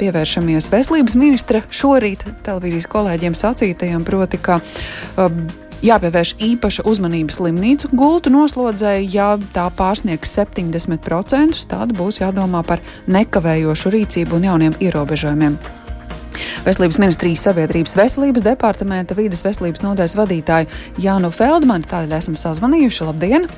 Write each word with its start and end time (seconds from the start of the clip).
pievēršamies 0.00 0.70
veselības 0.72 1.16
ministra 1.20 1.64
šorīt 1.70 2.24
televīzijas 2.46 2.88
kolēģiem 2.90 3.36
sacītajam, 3.38 4.04
proti, 4.06 4.40
ka 4.42 4.60
uh, 4.60 5.28
jāpievērš 5.84 6.34
īpaša 6.44 6.84
uzmanība 6.88 7.34
slimnīcu 7.34 7.90
gultu 7.96 8.32
noslodzēji. 8.32 9.10
Ja 9.14 9.32
tā 9.54 9.68
pārsniegs 9.76 10.32
70%, 10.38 11.66
tad 11.70 11.94
būs 11.96 12.20
jādomā 12.22 12.62
par 12.66 12.82
nekavējošu 13.10 13.94
rīcību 13.96 14.40
un 14.40 14.48
jauniem 14.50 14.80
ierobežojumiem. 14.80 15.58
Veselības 16.64 17.00
ministrijas 17.00 17.42
sabiedrības 17.44 17.96
veselības 17.98 18.44
departamenta 18.44 19.16
vīdes 19.18 19.44
veselības 19.44 19.82
nodaļas 19.84 20.16
vadītāju 20.20 21.02
Jānu 21.04 21.32
Feldmanu. 21.34 21.88
Tādēļ 21.90 22.16
esam 22.20 22.38
sazvanījuši. 22.40 23.10
Labdien! 23.10 23.50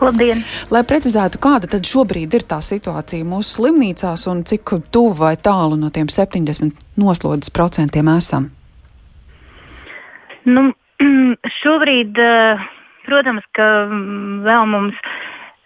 Labdien! 0.00 0.42
Lai 0.72 0.82
precizētu, 0.86 1.40
kāda 1.42 1.68
tad 1.74 1.88
šobrīd 1.88 2.34
ir 2.38 2.44
tā 2.48 2.60
situācija 2.64 3.26
mūsu 3.26 3.58
slimnīcās 3.58 4.26
un 4.30 4.44
cik 4.48 4.76
tuvu 4.92 5.16
vai 5.18 5.34
tālu 5.36 5.78
no 5.80 5.90
tiem 5.94 6.08
70 6.12 6.78
noslodzes 7.00 7.52
procentiem 7.54 8.08
esam? 8.14 8.50
Nu, 10.48 10.70
šobrīd, 11.60 12.18
eh, 12.18 12.66
protams, 13.08 13.46
ka 13.56 13.68
mm, 13.90 14.42
vēl 14.46 14.68
mums 14.70 15.00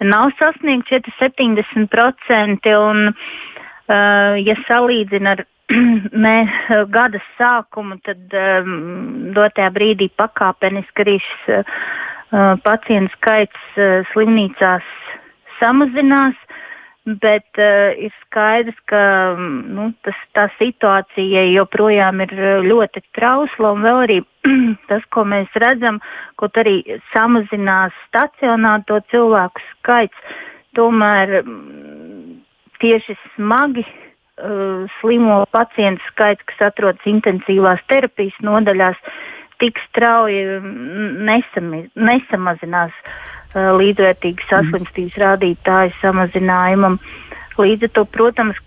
nav 0.05 0.33
sasniegts 0.41 0.91
šie 0.91 1.03
70%, 1.21 2.71
un, 2.81 3.11
eh, 3.13 4.41
ja 4.43 4.57
salīdzina 4.67 5.37
ar 5.37 5.45
mē, 6.27 6.37
gada 6.93 7.21
sākumu, 7.39 7.97
tad 8.05 8.35
um, 8.37 8.75
dotajā 9.37 9.71
brīdī 9.73 10.11
pakāpeniski 10.13 11.05
arī 11.07 11.15
šis 11.25 11.47
pacientu 12.65 13.13
skaits 13.19 13.79
uh, 13.79 14.03
slimnīcās 14.13 14.87
samazinās. 15.61 16.39
Bet 17.05 17.61
uh, 17.61 17.93
ir 18.01 18.13
skaidrs, 18.23 18.79
ka 18.89 19.01
nu, 19.37 19.91
tas, 20.07 20.21
tā 20.33 20.47
situācija 20.57 21.43
joprojām 21.53 22.23
ir 22.25 22.33
ļoti 22.65 23.03
trausla. 23.17 23.75
Un 23.77 23.85
vēl 23.85 24.01
arī 24.07 24.17
tas, 24.89 25.05
ko 25.13 25.27
mēs 25.29 25.53
redzam, 25.61 26.01
kaut 26.41 26.57
arī 26.61 26.79
samazinās 27.13 27.93
stacionēto 28.09 29.03
cilvēku 29.13 29.67
skaits, 29.75 30.41
tomēr 30.75 31.43
tieši 32.81 33.19
smagi 33.35 33.85
uh, 33.85 34.89
slimo 34.99 35.45
pacientu 35.53 36.03
skaits, 36.11 36.45
kas 36.49 36.71
atrodas 36.71 37.05
intensīvās 37.09 37.85
terapijas 37.93 38.37
nodaļās, 38.45 38.99
tik 39.65 39.81
strauji 39.89 40.45
nesami, 41.25 41.87
nesamazinās 41.97 42.97
līdzvērtīgi 43.55 44.49
saslimstības 44.51 45.21
rādītāju 45.23 45.95
samazinājumam. 46.03 46.99
Uh, 46.99 47.34
Līdz 47.59 47.87
ar 47.87 47.93
to, 47.95 48.05
protams, 48.11 48.59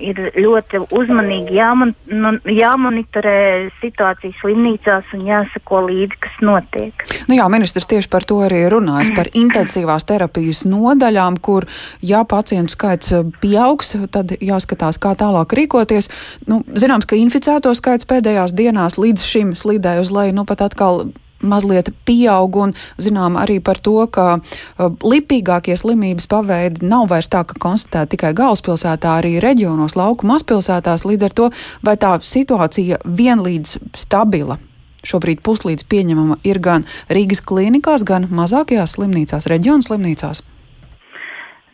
ir 0.00 0.20
ļoti 0.36 0.80
uzmanīgi 0.96 1.58
jāmon, 1.58 1.92
nu, 2.08 2.32
jāmonitorē 2.48 3.68
situācija 3.82 4.32
slimnīcās 4.40 5.12
un 5.16 5.26
jāsako 5.28 5.82
līdzi, 5.88 6.18
kas 6.24 6.40
notiek. 6.44 7.04
Nu 7.28 7.36
jā, 7.36 7.48
ministrs 7.52 7.88
tieši 7.90 8.08
par 8.12 8.24
to 8.28 8.40
arī 8.46 8.64
runājas, 8.72 9.12
par 9.16 9.28
intensīvās 9.36 10.08
terapijas 10.08 10.64
nodaļām, 10.68 11.38
kur, 11.44 11.68
ja 12.00 12.24
pacientu 12.28 12.72
skaits 12.72 13.12
pieaugs, 13.42 13.94
tad 14.14 14.32
jāskatās, 14.40 15.00
kā 15.02 15.12
tālāk 15.18 15.52
rīkoties. 15.58 16.08
Nu, 16.48 16.62
zināms, 16.72 17.08
ka 17.08 17.18
inficēto 17.20 17.74
skaits 17.76 18.08
pēdējās 18.08 18.56
dienās 18.56 18.96
līdz 19.00 19.24
šim 19.28 19.56
slīdēja 19.58 20.06
uz 20.06 20.12
leju, 20.14 20.38
nu 20.40 20.48
pat 20.48 20.64
atkal 20.70 21.10
mazliet 21.42 21.90
pieaug, 22.06 22.56
un 22.56 22.74
zinām 23.00 23.38
arī 23.38 23.58
par 23.64 23.78
to, 23.82 23.96
ka 24.10 24.38
uh, 24.38 24.88
lipīgākie 25.02 25.76
slimības 25.78 26.28
paveidi 26.30 26.86
nav 26.88 27.08
vairs 27.12 27.30
tā, 27.30 27.44
ka 27.46 27.58
konstatēta 27.60 28.14
tikai 28.14 28.32
galvaspilsētā, 28.38 29.18
arī 29.20 29.38
reģionos, 29.42 29.96
lauku 29.98 30.26
mazpilsētās. 30.28 31.06
Līdz 31.08 31.28
ar 31.28 31.36
to 31.40 31.50
vai 31.84 31.96
tā 32.00 32.16
situācija 32.22 33.02
vienlīdz 33.04 33.78
stabila? 33.96 34.58
Šobrīd 35.06 35.40
puslīdz 35.46 35.86
pieņemama 35.88 36.40
ir 36.48 36.58
gan 36.58 36.84
Rīgas 37.12 37.40
klīnikās, 37.46 38.02
gan 38.04 38.26
mazākajās 38.34 38.96
slimnīcās, 38.96 39.46
reģionu 39.46 39.86
slimnīcās. 39.86 40.42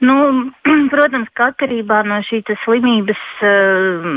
Nu, 0.05 0.16
protams, 0.93 1.31
ka 1.33 1.49
atkarībā 1.55 2.03
no 2.05 2.21
šīs 2.28 2.53
slimības 2.66 3.25
uh, 3.41 4.12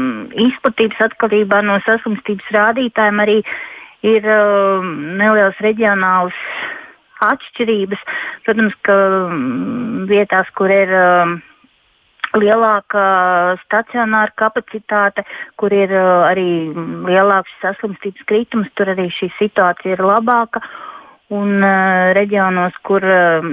izplatības, 0.49 0.99
atkarībā 1.07 1.63
no 1.63 1.79
saslimstības 1.87 2.51
rādītājiem 2.51 3.23
arī 3.23 3.39
uh, 3.45 3.57
ir 4.05 4.25
uh, 4.29 4.83
nelielas 5.17 5.57
reģionālas 5.63 6.37
atšķirības. 7.25 8.01
Protams, 8.45 8.75
ka 8.85 8.95
um, 8.95 10.05
vietās, 10.09 10.49
kur 10.57 10.71
ir 10.73 10.91
uh, 10.93 11.33
lielāka 12.37 13.57
stacionāra 13.63 14.33
kapacitāte, 14.37 15.25
kur 15.57 15.73
ir 15.73 15.93
uh, 15.95 16.27
arī 16.29 16.69
lielāks 17.09 17.53
saslimstības 17.63 18.27
kritums, 18.29 18.71
tur 18.77 18.93
arī 18.93 19.09
šī 19.13 19.31
situācija 19.39 19.97
ir 19.97 20.05
labāka. 20.05 20.61
Un 21.33 21.59
uh, 21.59 22.13
reģionos, 22.15 22.77
kur 22.87 23.03
uh, 23.03 23.43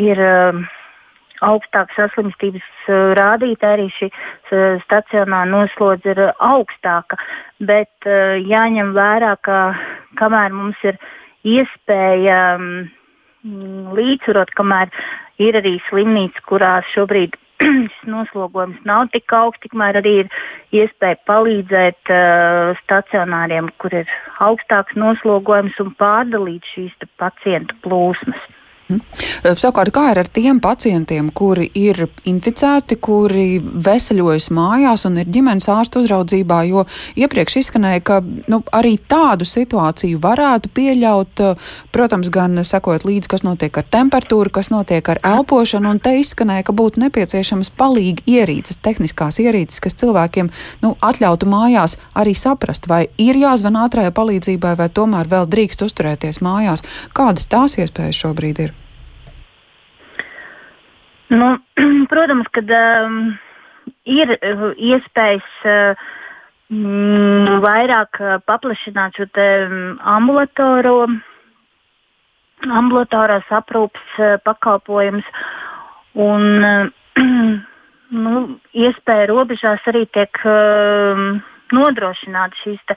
ir 0.00 0.24
uh, 0.24 0.64
augstāka 1.46 1.96
saslimstības 1.96 2.66
uh, 2.88 3.12
rādītāja, 3.18 3.78
arī 3.78 3.88
šī 3.96 4.10
uh, 4.10 4.80
stacionāra 4.84 5.48
noslodze 5.50 6.14
ir 6.14 6.22
augstāka. 6.36 7.18
Bet 7.60 8.08
jāņem 8.48 8.94
vērā, 8.96 9.34
ka 9.44 9.56
kamēr 10.16 10.54
mums 10.56 10.80
ir 10.88 10.96
iespēja 11.44 12.38
um, 12.56 12.88
līdzsvarot, 13.96 14.52
kamēr 14.56 14.88
ir 15.40 15.58
arī 15.60 15.76
slimnīcas, 15.88 16.44
kurās 16.48 16.88
šobrīd 16.94 17.36
šis 17.60 18.08
noslogojums 18.08 18.80
nav 18.88 19.08
tik 19.12 19.32
augsts, 19.36 19.62
tikmēr 19.64 20.00
arī 20.00 20.14
ir 20.22 20.30
iespēja 20.82 21.18
palīdzēt 21.28 22.12
uh, 22.12 22.78
stacionāriem, 22.84 23.68
kur 23.82 24.00
ir 24.02 24.14
augstāks 24.44 24.96
noslogojums 24.96 25.76
un 25.84 25.92
pārdalīt 26.00 26.68
šīs 26.74 26.96
pacientu 27.20 27.76
plūsmas. 27.84 28.48
Mhm. 28.90 29.54
Savukārt, 29.56 29.92
kā 29.94 30.10
ir 30.10 30.18
ar 30.18 30.28
tiem 30.28 30.58
pacientiem, 30.60 31.30
kuri 31.34 31.68
ir 31.78 32.08
inficēti, 32.26 32.96
kuri 32.98 33.60
veseļojas 33.60 34.50
mājās 34.56 35.06
un 35.06 35.20
ir 35.22 35.30
ģimenes 35.30 35.68
ārstu 35.70 36.02
uzraudzībā, 36.02 36.60
jo 36.68 36.84
iepriekš 37.20 37.60
izskanēja, 37.62 38.02
ka 38.02 38.18
nu, 38.50 38.60
arī 38.74 38.96
tādu 38.98 39.46
situāciju 39.46 40.18
varētu 40.22 40.72
pieļaut, 40.74 41.44
protams, 41.94 42.32
gan 42.34 42.64
sekot 42.66 43.06
līdzi, 43.06 43.30
kas 43.30 43.46
notiek 43.46 43.78
ar 43.78 43.86
temperatūru, 43.94 44.50
kas 44.58 44.72
notiek 44.74 45.12
ar 45.14 45.22
elpošanu, 45.36 45.94
un 45.94 46.02
te 46.02 46.16
izskanēja, 46.18 46.66
ka 46.66 46.76
būtu 46.76 47.04
nepieciešamas 47.04 47.70
palīgi 47.78 48.26
ierīces, 48.40 48.82
tehniskās 48.82 49.38
ierīces, 49.42 49.80
kas 49.84 49.98
cilvēkiem 50.02 50.50
nu, 50.82 50.96
atļautu 50.98 51.46
mājās 51.50 51.96
arī 52.18 52.34
saprast, 52.34 52.90
vai 52.90 53.04
ir 53.22 53.38
jāzvan 53.38 53.78
ātrajai 53.86 54.12
palīdzībai, 54.18 54.76
vai 54.82 54.90
tomēr 54.90 55.30
vēl 55.30 55.48
drīkst 55.50 55.86
uzturēties 55.86 56.42
mājās. 56.44 56.86
Kādas 57.14 57.46
tās 57.50 57.78
iespējas 57.78 58.24
šobrīd 58.26 58.66
ir? 58.66 58.79
Nu, 61.30 61.58
protams, 62.12 62.48
ka 62.50 62.62
um, 63.06 63.18
ir 64.02 64.32
uh, 64.34 64.62
iespējas 64.74 65.50
uh, 65.62 66.00
mm, 66.74 67.60
vairāk 67.62 68.18
uh, 68.18 68.38
paplašināt 68.42 69.14
šo 69.14 69.28
um, 69.38 69.76
ambulatoro, 70.16 70.96
ambulatorās 72.66 73.46
aprūpes 73.60 74.18
uh, 74.18 74.36
pakalpojumus. 74.42 75.28
Un, 76.18 76.66
nu, 78.24 78.34
iespēja 78.74 79.30
robežās 79.30 79.86
arī 79.86 80.08
tiek 80.10 80.42
uh, 80.42 81.26
nodrošināt 81.70 82.58
šīs 82.64 82.96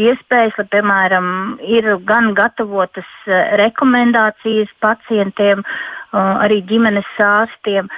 iespējas, 0.00 0.56
lai, 0.56 0.70
piemēram, 0.72 1.26
ir 1.60 1.92
gan 2.08 2.32
gatavotas 2.34 3.12
rekomendācijas 3.60 4.72
pacientiem, 4.80 5.60
uh, 5.60 5.94
arī 6.14 6.60
ģimenes 6.68 7.08
ārstiem, 7.18 7.90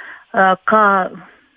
kā 0.68 0.86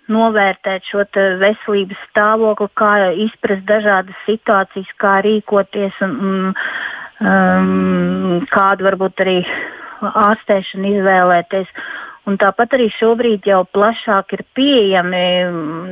novērtēt 0.09 0.87
šo 0.89 1.05
veselības 1.41 1.99
stāvokli, 2.09 2.69
kā 2.79 2.93
izprast 3.27 3.65
dažādas 3.69 4.25
situācijas, 4.25 4.89
kā 5.01 5.19
rīkoties 5.25 6.01
un, 6.05 6.15
un 6.29 6.37
um, 7.21 8.45
kādu 8.51 8.89
varbūt 8.89 9.25
arī 9.25 9.39
ārstēšanu 10.09 10.95
izvēlēties. 10.97 11.73
Un 12.29 12.35
tāpat 12.37 12.75
arī 12.77 12.89
šobrīd 12.93 13.47
jau 13.49 13.63
plašāk 13.73 14.35
ir 14.35 14.43
pieejami 14.53 15.21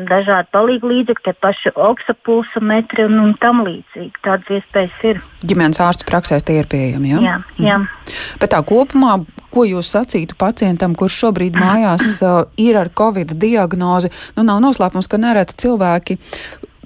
dažādi 0.09 0.51
palīdzīgi 0.53 0.91
līdzekļi, 0.91 1.23
tie 1.25 1.33
paši 1.41 1.71
oksapulsa 1.73 2.61
metri 2.61 3.07
un, 3.07 3.15
un 3.23 3.31
tam 3.41 3.63
līdzīgi. 3.65 4.21
Tādas 4.25 4.51
iespējas 4.59 5.07
ir. 5.09 5.23
Ģimenes 5.41 5.81
ārstu 5.81 6.05
praksēs 6.09 6.45
tie 6.45 6.59
ir 6.61 6.69
pieejami, 6.69 7.15
jā? 7.15 7.23
Jā, 7.25 7.37
jā. 7.63 7.79
Mm. 7.81 8.13
Bet 8.43 8.53
tā 8.53 8.61
kopumā, 8.69 9.15
ko 9.57 9.65
jūs 9.65 9.89
sacītu 9.95 10.37
pacientam, 10.37 10.93
kurš 10.97 11.23
šobrīd 11.25 11.57
mājās 11.57 12.17
uh, 12.21 12.45
ir 12.61 12.77
ar 12.77 12.93
covid 12.93 13.33
diagnozi, 13.41 14.13
nu 14.37 14.45
nav 14.47 14.61
noslēpums, 14.63 15.09
ka 15.09 15.21
nereti 15.21 15.57
cilvēki 15.65 16.17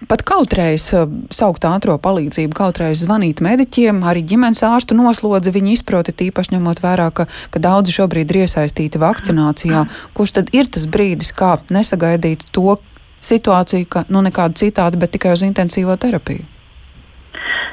pat 0.09 0.23
kautrējas 0.25 0.85
uh, 0.97 1.09
saukt 1.33 1.67
ātrā 1.67 1.97
palīdzību, 2.01 2.55
kautrējas 2.57 3.03
zvanīt 3.05 3.43
mediķiem, 3.43 4.01
arī 4.07 4.23
ģimenes 4.31 4.63
ārstu 4.65 4.97
noslodzi 4.97 5.53
viņi 5.53 5.75
izproti, 5.75 6.15
tīpaši 6.23 6.55
ņemot 6.55 6.81
vērā, 6.83 7.09
ka, 7.15 7.27
ka 7.53 7.61
daudzi 7.61 7.93
šobrīd 7.99 8.31
ir 8.31 8.45
iesaistīti 8.45 9.01
vakcinācijā. 9.01 9.83
Kurš 10.17 10.39
tad 10.39 10.55
ir 10.57 10.71
tas 10.71 10.87
brīdis, 10.89 11.35
kā 11.37 11.57
nesagaidīt 11.69 12.47
to, 12.55 12.79
situāciju, 13.21 13.85
ka 13.85 14.03
nu 14.09 14.23
nekāda 14.25 14.57
citāda, 14.57 14.97
bet 14.97 15.13
tikai 15.13 15.35
uz 15.35 15.45
intensīvo 15.45 15.93
terapiju? 16.01 16.47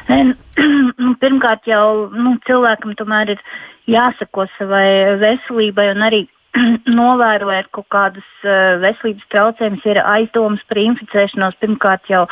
Pirmkārt, 1.22 1.66
jau 1.68 2.08
nu, 2.12 2.36
cilvēkam 2.48 2.94
tomēr 2.98 3.34
ir 3.34 3.42
jāsako 3.88 4.46
savai 4.56 5.16
veselībai 5.20 5.88
un 5.94 6.04
arī 6.06 6.22
novērojot 7.00 7.68
kaut 7.76 7.88
kādus 7.92 8.28
uh, 8.44 8.78
veselības 8.82 9.28
traucējumus, 9.32 9.84
ir 9.88 10.00
aizdomas 10.02 10.64
par 10.68 10.80
inficēšanos. 10.82 11.58
Pirmkārt, 11.62 12.08
jau 12.12 12.24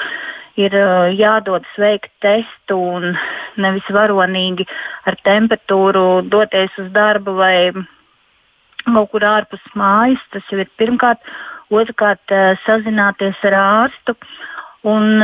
ir 0.61 0.76
uh, 0.76 1.08
jādodas 1.12 1.76
veikt 1.81 2.12
testu 2.25 2.79
un 2.97 3.12
nevis 3.61 3.87
varonīgi 3.93 4.67
ar 5.08 5.19
temperatūru 5.26 6.25
doties 6.32 6.73
uz 6.81 6.91
darbu 6.94 7.37
vai 7.41 7.56
kaut 8.87 9.12
kur 9.12 9.26
ārpus 9.29 9.62
mājas. 9.76 10.23
Tas 10.32 10.49
jau 10.53 10.62
ir 10.62 10.73
pirmkārt. 10.81 11.23
Otrkārt, 11.75 12.23
uh, 12.31 12.55
sazināties 12.64 13.41
ar 13.49 13.58
ārstu 13.61 14.17
un 14.87 15.19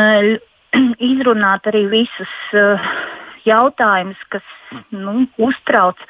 izrunāt 1.12 1.68
arī 1.70 1.86
visus 1.92 2.32
jautājumus, 3.48 4.20
kas 4.32 4.44
nu, 4.90 5.26
uztrauc. 5.42 6.00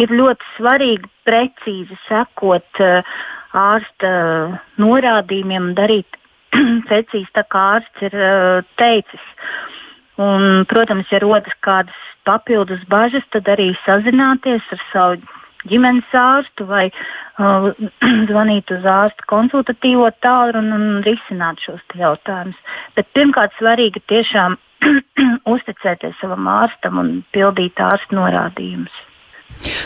Ir 0.00 0.10
ļoti 0.10 0.50
svarīgi 0.56 1.10
precīzi 1.26 1.98
sekot 2.08 2.82
uh, 2.82 3.14
ārsta 3.54 4.10
norādījumiem, 4.82 5.72
darīt 5.78 6.18
precīzi 6.88 7.30
tā, 7.36 7.46
kā 7.50 7.68
ārsts 7.78 8.08
ir 8.08 8.18
uh, 8.18 8.66
teicis. 8.80 9.30
Un, 10.20 10.66
protams, 10.70 11.10
ja 11.10 11.18
rodas 11.22 11.54
kādas 11.66 11.96
papildus 12.26 12.82
bažas, 12.90 13.24
tad 13.34 13.48
arī 13.50 13.72
sazināties 13.82 14.62
ar 14.74 14.84
savu 14.92 15.40
ģimenes 15.70 16.16
ārstu 16.18 16.66
vai 16.68 16.84
uh, 16.90 17.70
zvanīt 18.30 18.72
uz 18.74 18.84
ārsta 18.88 19.26
konsultatīvo 19.30 20.10
tālruni 20.24 20.74
un, 20.76 20.84
un 20.98 21.00
risināt 21.06 21.62
šos 21.64 21.82
jautājumus. 21.98 22.60
Bet 22.98 23.10
pirmkārt, 23.16 23.56
svarīgi 23.58 24.04
tiešām 24.10 24.58
uzticēties 25.54 26.20
savam 26.20 26.48
ārstam 26.50 27.00
un 27.02 27.16
pildīt 27.34 27.80
ārsta 27.80 28.16
norādījumus. 28.20 29.02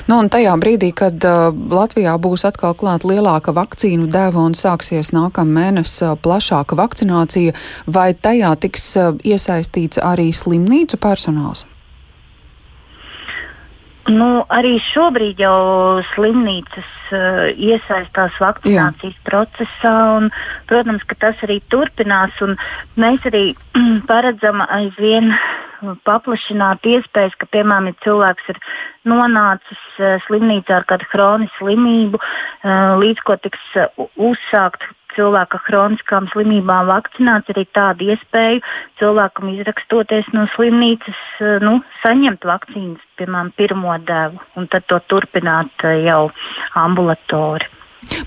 Nu, 0.09 0.17
un 0.23 0.31
tajā 0.33 0.55
brīdī, 0.61 0.91
kad 0.97 1.23
uh, 1.29 1.53
Latvijā 1.53 2.15
būs 2.19 2.47
atkal 2.49 2.75
klāta 2.79 3.11
lielāka 3.11 3.53
vakcīnu 3.55 4.09
deva 4.11 4.47
un 4.49 4.57
sāksies 4.57 5.13
nākamā 5.15 5.53
mēneša 5.61 6.15
uh, 6.15 6.21
plašāka 6.25 6.79
vakcinācija, 6.79 7.55
vai 7.87 8.11
tajā 8.17 8.55
tiks 8.65 8.89
uh, 8.97 9.13
iesaistīts 9.21 10.01
arī 10.01 10.31
slimnīcu 10.33 11.01
personāls? 11.03 11.67
Nu, 14.09 14.29
arī 14.49 14.79
šobrīd 14.81 15.41
jau 15.43 16.01
slimnīcas 16.15 16.91
uh, 17.13 17.51
iesaistās 17.53 18.37
vakcinācijas 18.41 19.17
Jā. 19.17 19.25
procesā, 19.27 19.95
un, 20.17 20.31
protams, 20.71 21.05
ka 21.09 21.19
tas 21.27 21.43
arī 21.45 21.59
turpinās. 21.69 22.37
Mēs 22.97 23.27
arī 23.29 23.45
paredzam 24.11 24.65
aizvien 24.65 25.35
paplašināt 26.09 26.89
iespējas, 26.89 27.37
ka, 27.39 27.47
piemēram, 27.53 27.91
ja 27.93 27.99
cilvēks 28.07 28.49
ir 28.55 28.63
nonācis 29.13 29.85
uh, 30.01 30.17
slimnīcā 30.27 30.81
ar 30.81 30.89
kādu 30.89 31.09
chronisku 31.13 31.67
slimību, 31.69 32.23
uh, 32.23 32.97
līdz 33.03 33.27
ko 33.29 33.37
tiks 33.45 33.77
uh, 33.77 34.09
uzsākt 34.17 34.89
cilvēka 35.19 35.61
chroniskām 35.67 36.29
slimībām 36.33 36.89
vakcinēts, 36.93 37.51
arī 37.53 37.67
tāda 37.75 38.13
iespēja 38.15 38.61
cilvēkam 39.01 39.51
izrakstoties 39.57 40.31
no 40.37 40.47
slimnīcas, 40.55 41.25
eh, 41.41 41.59
nu, 41.65 41.81
saņemt 42.05 42.47
vakcīnas, 42.47 43.03
piemēram, 43.19 43.51
pirmo 43.59 43.97
devu, 44.07 44.39
un 44.57 44.71
tad 44.71 44.87
to 44.91 45.01
turpināt 45.11 45.85
eh, 45.85 46.05
jau 46.07 46.29
ambulatori. 46.79 47.75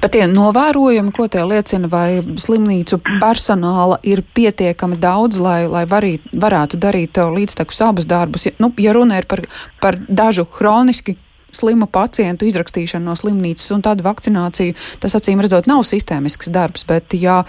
Bet 0.02 0.12
tie 0.14 0.26
novērojumi, 0.30 1.14
ko 1.16 1.26
tie 1.32 1.42
liecina, 1.48 1.88
vai 1.90 2.20
slimnīcu 2.20 3.00
personāla 3.22 3.98
ir 4.06 4.22
pietiekami 4.36 5.00
daudz, 5.02 5.40
lai, 5.42 5.64
lai 5.72 5.86
varī, 5.90 6.18
varētu 6.34 6.80
darīt 6.82 7.18
eh, 7.18 7.34
līdztekus 7.40 7.82
abus 7.88 8.10
darbus? 8.10 8.50
Ja, 8.50 8.56
nu, 8.62 8.74
ja 8.82 8.96
runa 8.98 9.22
ir 9.22 9.30
par, 9.32 9.46
par 9.82 9.98
dažu 10.08 10.48
hroniski 10.60 11.18
slimu 11.56 11.88
pacientu 11.92 12.48
izrakstīšanu 12.50 13.10
no 13.10 13.18
slimnīcas 13.18 13.74
un 13.76 13.84
tādu 13.86 14.06
vakcināciju, 14.08 14.78
tas 15.04 15.18
acīm 15.18 15.44
redzot 15.44 15.70
nav 15.70 15.84
sistēmisks 15.88 16.52
darbs, 16.54 16.88
bet 16.88 17.14
ja 17.18 17.44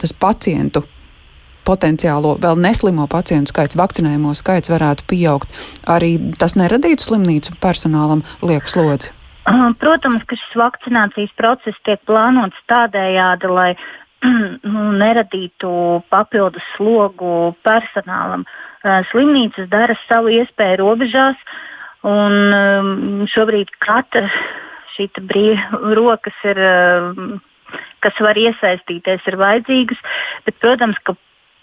tas 0.00 0.12
pacientu 0.12 0.84
potenciālo 1.66 2.36
vēl 2.42 2.58
neslimo 2.62 3.08
pacientu 3.10 3.50
skaits, 3.52 3.78
vakcinējumu 3.78 4.34
skaits 4.38 4.70
varētu 4.70 5.06
pieaugt, 5.10 5.54
arī 5.90 6.14
tas 6.38 6.54
neradītu 6.58 7.08
slimnīcu 7.08 7.56
personālam 7.62 8.22
lieku 8.42 8.70
slodzi. 8.70 9.12
Protams, 9.80 10.24
ka 10.26 10.38
šis 10.38 10.56
vakcinācijas 10.58 11.34
process 11.38 11.82
tiek 11.86 12.00
plānots 12.08 12.58
tādējādi, 12.70 13.50
lai 13.50 13.68
nu, 14.72 14.88
neradītu 14.98 15.70
papildus 16.10 16.66
slogu 16.74 17.54
personālam. 17.66 18.46
Slimnīcas 19.10 19.70
dara 19.70 19.94
savu 20.06 20.30
iespēju 20.34 20.78
robežās, 20.82 21.38
uh, 21.38 21.75
Un 22.06 22.34
um, 22.54 23.26
šobrīd 23.30 23.72
katra 23.82 24.28
šī 24.94 25.08
brīva 25.28 25.94
rokas 25.98 26.36
ir, 26.46 26.60
um, 26.62 27.38
kas 28.04 28.18
var 28.22 28.38
iesaistīties, 28.38 29.26
ir 29.26 29.38
vajadzīgas. 29.40 30.02
Bet, 30.46 30.58
protams, 30.62 31.00
ka 31.02 31.16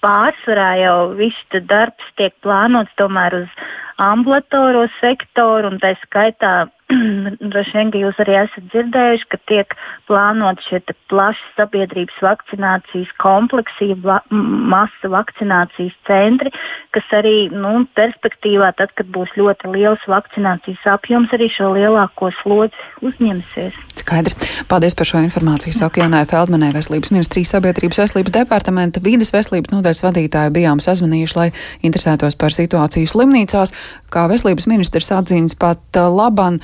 pārsvarā 0.04 0.70
jau 0.82 0.98
viss 1.18 1.58
darbs 1.70 2.12
tiek 2.20 2.36
plānots 2.44 2.92
tomēr 3.00 3.44
uz 3.44 3.58
ambulatorā 4.04 4.88
sektoru, 5.00 5.72
un 5.72 5.80
tā 5.80 5.94
skaitā 6.04 6.54
droši 7.54 7.78
vien, 7.78 7.92
ka 7.94 8.02
jūs 8.02 8.20
arī 8.24 8.36
esat 8.42 8.68
dzirdējuši, 8.74 9.28
ka 9.32 9.40
tiek 9.52 9.76
plānot 10.10 10.62
šie 10.68 10.82
plaši 11.12 11.46
sabiedrības 11.58 12.20
vakcinācijas 12.26 13.14
kompleksi, 13.24 13.94
va, 14.06 14.20
masa 14.30 15.12
vakcinācijas 15.14 15.96
centri, 16.10 16.54
kas 16.96 17.16
arī 17.20 17.50
nu, 17.54 17.86
perspektīvā, 17.98 18.74
tad, 18.80 18.96
kad 18.98 19.10
būs 19.14 19.34
ļoti 19.40 19.74
liels 19.76 20.08
vakcinācijas 20.10 20.88
apjoms, 20.98 21.34
arī 21.36 21.50
šo 21.54 21.74
lielāko 21.78 22.34
slodzi 22.42 22.90
uzņemsies. 23.06 23.93
Skaidrs. 24.04 24.36
Paldies 24.68 24.96
par 25.00 25.08
šo 25.08 25.22
informāciju. 25.24 25.74
Saka 25.76 26.04
Jānai 26.04 26.24
Feldmanai, 26.28 26.74
Veselības 26.76 27.14
ministrijas 27.14 27.54
sabiedrības 27.56 28.02
veselības 28.04 28.36
departamenta 28.36 29.02
vīdes 29.04 29.32
veselības 29.34 29.72
nodaļas 29.72 30.04
vadītāju 30.04 30.54
bijām 30.56 30.84
sazvanījuši, 30.84 31.38
lai 31.40 31.50
interesētos 31.88 32.38
par 32.40 32.56
situāciju 32.56 33.10
slimnīcās. 33.10 33.74
Kā 34.14 34.28
veselības 34.32 34.68
ministrs 34.72 35.12
atzīst, 35.16 35.60
pat 35.62 36.02
laban 36.14 36.60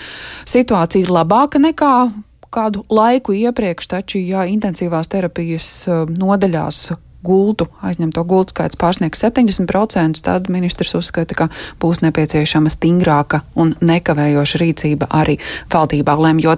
situācija 0.50 1.08
ir 1.08 1.14
labāka 1.16 1.62
nekā 1.64 1.94
kādu 2.50 2.84
laiku 2.90 3.36
iepriekš, 3.38 3.92
taču, 3.92 4.20
ja 4.20 4.48
intensīvās 4.50 5.12
terapijas 5.12 5.70
nodaļās 6.10 6.90
gultu, 7.24 7.68
aizņemto 7.84 8.24
gultu 8.24 8.54
skaits 8.54 8.80
pārsniegs 8.80 9.22
70%, 9.24 10.22
tad 10.24 10.48
ministrs 10.52 10.96
uzskata, 10.96 11.36
ka 11.36 11.48
būs 11.82 12.02
nepieciešama 12.06 12.72
stingrāka 12.72 13.42
un 13.60 13.74
nekavējoša 13.84 14.62
rīcība 14.62 15.10
arī 15.12 15.36
valdībā 15.74 16.16
lemjot 16.16 16.48